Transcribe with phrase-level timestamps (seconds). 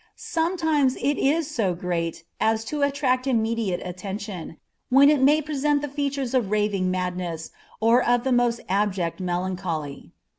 [0.15, 4.57] Sometimes it is so great as to attract immediate attention,
[4.89, 10.11] when it may present the features of raving madness, or of the most abject melancholy.